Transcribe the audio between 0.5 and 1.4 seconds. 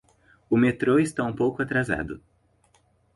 metro está um